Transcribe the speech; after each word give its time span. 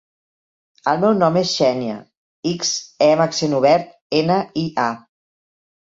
El 0.93 0.97
meu 1.03 1.13
nom 1.17 1.37
és 1.41 1.51
Xènia: 1.59 1.99
ics, 2.55 2.73
e 3.09 3.13
amb 3.13 3.27
accent 3.29 3.57
obert, 3.61 3.97
ena, 4.25 4.43
i, 4.67 4.69
a. 4.91 4.93